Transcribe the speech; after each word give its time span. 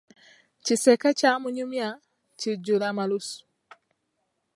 Kiseke 0.65 1.09
kya 1.19 1.31
munyumya, 1.41 1.87
kijjula 2.39 2.87
malusu. 2.97 3.39